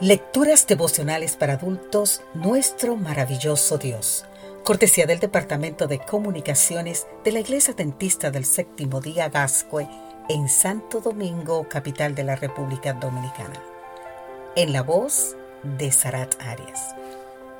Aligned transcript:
Lecturas 0.00 0.66
devocionales 0.66 1.36
para 1.36 1.52
adultos, 1.52 2.22
nuestro 2.32 2.96
maravilloso 2.96 3.76
Dios. 3.76 4.24
Cortesía 4.64 5.04
del 5.04 5.18
Departamento 5.18 5.86
de 5.88 5.98
Comunicaciones 5.98 7.06
de 7.22 7.32
la 7.32 7.40
Iglesia 7.40 7.74
Dentista 7.74 8.30
del 8.30 8.46
Séptimo 8.46 9.02
Día 9.02 9.28
Gascue 9.28 9.86
en 10.30 10.48
Santo 10.48 11.00
Domingo, 11.00 11.68
capital 11.68 12.14
de 12.14 12.24
la 12.24 12.34
República 12.34 12.94
Dominicana. 12.94 13.62
En 14.56 14.72
la 14.72 14.82
voz 14.82 15.36
de 15.64 15.92
Sarat 15.92 16.34
Arias. 16.40 16.94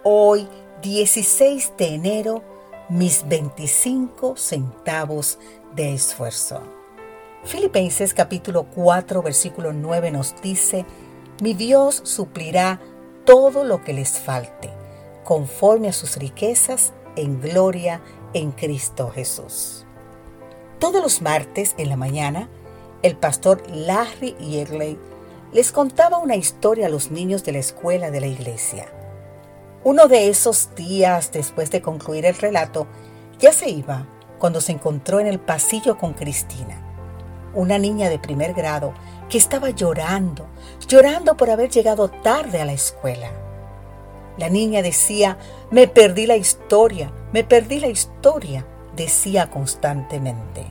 Hoy, 0.02 0.48
16 0.80 1.75
de 1.77 1.95
enero, 1.95 2.43
mis 2.88 3.29
25 3.29 4.36
centavos 4.38 5.38
de 5.77 5.93
esfuerzo. 5.93 6.62
Filipenses 7.45 8.14
capítulo 8.14 8.64
4, 8.64 9.22
versículo 9.22 9.75
9 9.75 10.11
nos 10.11 10.41
dice, 10.41 10.86
mi 11.43 11.54
Dios 11.54 12.00
suplirá 12.04 12.80
todo 13.25 13.64
lo 13.64 13.82
que 13.82 13.93
les 13.93 14.18
falte, 14.18 14.71
conforme 15.25 15.89
a 15.89 15.93
sus 15.93 16.16
riquezas 16.16 16.93
en 17.16 17.40
gloria 17.40 18.00
en 18.35 18.53
Cristo 18.53 19.11
Jesús. 19.11 19.86
Todos 20.79 21.03
los 21.03 21.22
martes 21.22 21.75
en 21.79 21.89
la 21.89 21.96
mañana, 21.96 22.49
el 23.03 23.16
pastor 23.16 23.63
Larry 23.71 24.35
Yegley 24.39 24.99
les 25.53 25.72
contaba 25.72 26.18
una 26.18 26.36
historia 26.36 26.86
a 26.86 26.90
los 26.90 27.11
niños 27.11 27.44
de 27.44 27.52
la 27.52 27.58
escuela 27.58 28.11
de 28.11 28.21
la 28.21 28.27
iglesia. 28.27 28.86
Uno 29.82 30.08
de 30.08 30.29
esos 30.29 30.75
días, 30.75 31.32
después 31.32 31.71
de 31.71 31.82
concluir 31.82 32.27
el 32.27 32.34
relato, 32.34 32.86
ya 33.38 33.52
se 33.52 33.70
iba 33.70 34.06
cuando 34.38 34.61
se 34.61 34.72
encontró 34.72 35.20
en 35.20 35.27
el 35.27 35.41
pasillo 35.41 35.98
con 35.98 36.12
Cristina, 36.12 36.83
una 37.55 37.78
niña 37.78 38.08
de 38.08 38.19
primer 38.19 38.55
grado 38.55 38.94
que 39.30 39.39
estaba 39.39 39.70
llorando, 39.70 40.47
llorando 40.86 41.36
por 41.36 41.48
haber 41.48 41.70
llegado 41.70 42.08
tarde 42.08 42.60
a 42.60 42.64
la 42.66 42.72
escuela. 42.72 43.30
La 44.36 44.50
niña 44.50 44.82
decía, 44.82 45.38
me 45.70 45.88
perdí 45.88 46.27
la 46.27 46.36
historia, 46.36 47.12
me 47.32 47.44
perdí 47.44 47.80
la 47.80 47.86
historia, 47.86 48.66
decía 48.96 49.48
constantemente. 49.48 50.66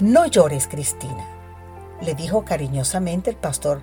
No 0.00 0.26
llores, 0.26 0.66
Cristina, 0.66 1.26
le 2.00 2.14
dijo 2.14 2.44
cariñosamente 2.44 3.30
el 3.30 3.36
pastor. 3.36 3.82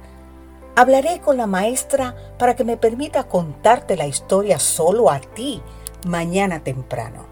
Hablaré 0.76 1.20
con 1.22 1.38
la 1.38 1.48
maestra 1.48 2.16
para 2.38 2.56
que 2.56 2.64
me 2.64 2.78
permita 2.78 3.26
contarte 3.26 3.96
la 3.96 4.08
historia 4.08 4.60
solo 4.60 5.12
a 5.12 5.20
ti 5.20 5.62
mañana 6.08 6.64
temprano. 6.64 7.26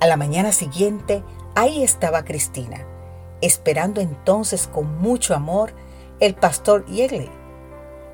A 0.00 0.06
la 0.06 0.16
mañana 0.16 0.52
siguiente, 0.52 1.22
ahí 1.54 1.82
estaba 1.82 2.24
Cristina 2.24 2.86
esperando 3.40 4.00
entonces 4.00 4.66
con 4.66 4.98
mucho 4.98 5.34
amor 5.34 5.72
el 6.20 6.34
pastor 6.34 6.86
Yegley. 6.86 7.30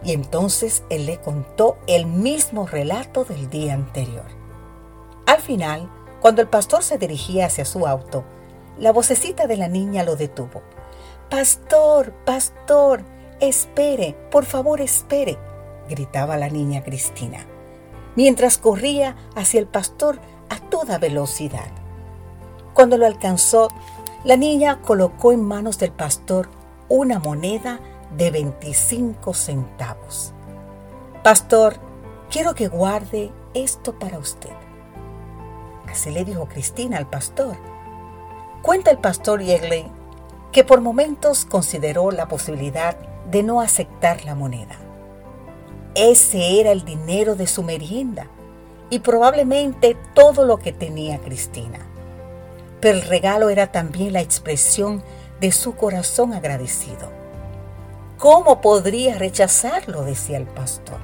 Y 0.04 0.12
entonces 0.12 0.82
él 0.90 1.06
le 1.06 1.20
contó 1.20 1.78
el 1.86 2.06
mismo 2.06 2.66
relato 2.66 3.24
del 3.24 3.48
día 3.48 3.74
anterior. 3.74 4.26
Al 5.26 5.40
final, 5.40 5.88
cuando 6.20 6.42
el 6.42 6.48
pastor 6.48 6.82
se 6.82 6.98
dirigía 6.98 7.46
hacia 7.46 7.64
su 7.64 7.86
auto, 7.86 8.24
la 8.78 8.92
vocecita 8.92 9.46
de 9.46 9.56
la 9.56 9.68
niña 9.68 10.02
lo 10.02 10.16
detuvo. 10.16 10.62
Pastor, 11.30 12.12
pastor, 12.24 13.02
espere, 13.40 14.16
por 14.30 14.44
favor 14.44 14.80
espere, 14.80 15.38
gritaba 15.88 16.36
la 16.36 16.48
niña 16.48 16.82
Cristina, 16.82 17.46
mientras 18.16 18.58
corría 18.58 19.16
hacia 19.34 19.60
el 19.60 19.66
pastor 19.66 20.18
a 20.48 20.58
toda 20.68 20.98
velocidad. 20.98 21.70
Cuando 22.74 22.96
lo 22.98 23.06
alcanzó, 23.06 23.68
la 24.24 24.36
niña 24.36 24.80
colocó 24.82 25.32
en 25.32 25.42
manos 25.42 25.78
del 25.78 25.90
pastor 25.90 26.48
una 26.88 27.18
moneda 27.18 27.80
de 28.16 28.30
25 28.30 29.34
centavos. 29.34 30.32
Pastor, 31.24 31.76
quiero 32.30 32.54
que 32.54 32.68
guarde 32.68 33.32
esto 33.54 33.98
para 33.98 34.18
usted. 34.18 34.52
Así 35.88 36.10
le 36.10 36.24
dijo 36.24 36.46
Cristina 36.46 36.98
al 36.98 37.08
pastor. 37.08 37.56
Cuenta 38.62 38.92
el 38.92 38.98
pastor 38.98 39.42
Yegley 39.42 39.86
que 40.52 40.62
por 40.62 40.80
momentos 40.80 41.44
consideró 41.44 42.12
la 42.12 42.28
posibilidad 42.28 42.96
de 43.28 43.42
no 43.42 43.60
aceptar 43.60 44.24
la 44.24 44.36
moneda. 44.36 44.76
Ese 45.94 46.60
era 46.60 46.70
el 46.70 46.84
dinero 46.84 47.34
de 47.34 47.48
su 47.48 47.64
merienda 47.64 48.28
y 48.88 49.00
probablemente 49.00 49.96
todo 50.14 50.46
lo 50.46 50.58
que 50.58 50.72
tenía 50.72 51.18
Cristina 51.18 51.91
pero 52.82 52.98
el 52.98 53.04
regalo 53.04 53.48
era 53.48 53.68
también 53.68 54.12
la 54.12 54.20
expresión 54.20 55.04
de 55.40 55.52
su 55.52 55.76
corazón 55.76 56.34
agradecido. 56.34 57.12
¿Cómo 58.18 58.60
podría 58.60 59.16
rechazarlo? 59.16 60.02
decía 60.02 60.36
el 60.36 60.46
pastor. 60.46 60.98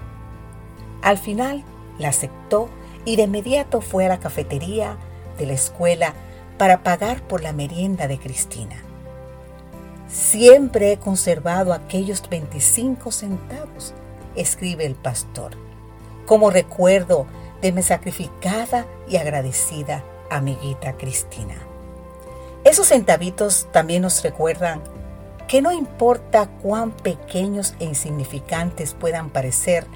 Al 1.02 1.18
final 1.18 1.62
la 2.00 2.08
aceptó 2.08 2.68
y 3.04 3.14
de 3.14 3.22
inmediato 3.22 3.80
fue 3.80 4.06
a 4.06 4.08
la 4.08 4.18
cafetería 4.18 4.96
de 5.38 5.46
la 5.46 5.52
escuela 5.52 6.14
para 6.58 6.82
pagar 6.82 7.22
por 7.22 7.44
la 7.44 7.52
merienda 7.52 8.08
de 8.08 8.18
Cristina. 8.18 8.82
Siempre 10.08 10.90
he 10.90 10.98
conservado 10.98 11.72
aquellos 11.72 12.28
25 12.28 13.12
centavos, 13.12 13.94
escribe 14.34 14.84
el 14.84 14.96
pastor, 14.96 15.52
como 16.26 16.50
recuerdo 16.50 17.26
de 17.62 17.70
mi 17.70 17.82
sacrificada 17.82 18.84
y 19.08 19.16
agradecida 19.16 20.02
amiguita 20.28 20.96
Cristina. 20.96 21.67
Esos 22.68 22.88
centavitos 22.88 23.66
también 23.72 24.02
nos 24.02 24.22
recuerdan 24.22 24.82
que 25.46 25.62
no 25.62 25.72
importa 25.72 26.50
cuán 26.62 26.90
pequeños 26.90 27.74
e 27.80 27.86
insignificantes 27.86 28.92
puedan 28.92 29.30
parecer 29.30 29.86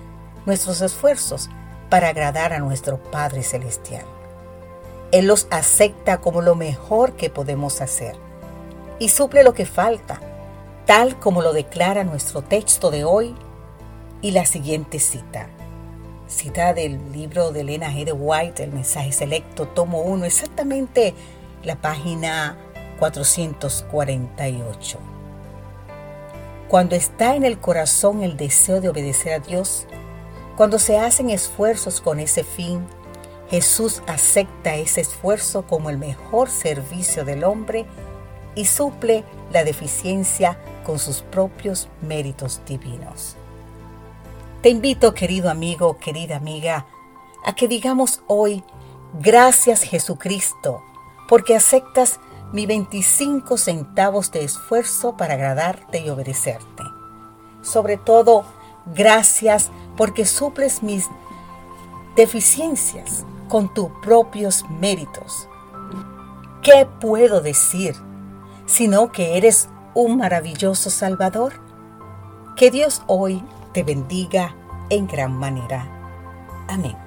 nuestros 0.46 0.80
esfuerzos 0.80 1.50
para 1.90 2.08
agradar 2.08 2.54
a 2.54 2.60
nuestro 2.60 2.96
Padre 2.96 3.42
Celestial. 3.42 4.06
Él 5.10 5.26
los 5.26 5.48
acepta 5.50 6.22
como 6.22 6.40
lo 6.40 6.54
mejor 6.54 7.12
que 7.12 7.28
podemos 7.28 7.82
hacer 7.82 8.16
y 8.98 9.10
suple 9.10 9.44
lo 9.44 9.52
que 9.52 9.66
falta, 9.66 10.22
tal 10.86 11.18
como 11.18 11.42
lo 11.42 11.52
declara 11.52 12.04
nuestro 12.04 12.40
texto 12.40 12.90
de 12.90 13.04
hoy 13.04 13.34
y 14.22 14.30
la 14.30 14.46
siguiente 14.46 14.98
cita. 14.98 15.50
Cita 16.26 16.72
del 16.72 17.12
libro 17.12 17.52
de 17.52 17.60
Elena 17.60 17.90
G. 17.92 18.10
White, 18.16 18.64
El 18.64 18.72
mensaje 18.72 19.12
selecto, 19.12 19.68
tomo 19.68 20.00
1, 20.00 20.24
exactamente 20.24 21.12
la 21.64 21.76
página 21.76 22.56
448. 22.98 24.98
Cuando 26.68 26.96
está 26.96 27.36
en 27.36 27.44
el 27.44 27.58
corazón 27.58 28.22
el 28.22 28.36
deseo 28.36 28.80
de 28.80 28.88
obedecer 28.88 29.34
a 29.34 29.38
Dios, 29.38 29.86
cuando 30.56 30.78
se 30.78 30.98
hacen 30.98 31.30
esfuerzos 31.30 32.00
con 32.00 32.20
ese 32.20 32.44
fin, 32.44 32.86
Jesús 33.50 34.02
acepta 34.06 34.76
ese 34.76 35.02
esfuerzo 35.02 35.66
como 35.66 35.90
el 35.90 35.98
mejor 35.98 36.48
servicio 36.48 37.24
del 37.24 37.44
hombre 37.44 37.86
y 38.54 38.64
suple 38.64 39.24
la 39.52 39.64
deficiencia 39.64 40.58
con 40.84 40.98
sus 40.98 41.22
propios 41.22 41.88
méritos 42.00 42.62
divinos. 42.66 43.36
Te 44.62 44.70
invito, 44.70 45.12
querido 45.12 45.50
amigo, 45.50 45.98
querida 45.98 46.36
amiga, 46.36 46.86
a 47.44 47.54
que 47.54 47.68
digamos 47.68 48.22
hoy, 48.26 48.64
gracias 49.20 49.82
Jesucristo, 49.82 50.82
porque 51.32 51.56
aceptas 51.56 52.20
mi 52.52 52.66
25 52.66 53.56
centavos 53.56 54.32
de 54.32 54.44
esfuerzo 54.44 55.16
para 55.16 55.32
agradarte 55.32 56.00
y 56.00 56.10
obedecerte. 56.10 56.82
Sobre 57.62 57.96
todo, 57.96 58.44
gracias 58.94 59.70
porque 59.96 60.26
suples 60.26 60.82
mis 60.82 61.08
deficiencias 62.16 63.24
con 63.48 63.72
tus 63.72 63.88
propios 64.02 64.66
méritos. 64.68 65.48
¿Qué 66.60 66.86
puedo 67.00 67.40
decir 67.40 67.96
sino 68.66 69.10
que 69.10 69.38
eres 69.38 69.70
un 69.94 70.18
maravilloso 70.18 70.90
Salvador? 70.90 71.54
Que 72.56 72.70
Dios 72.70 73.00
hoy 73.06 73.42
te 73.72 73.82
bendiga 73.84 74.54
en 74.90 75.06
gran 75.06 75.32
manera. 75.32 75.88
Amén. 76.68 77.01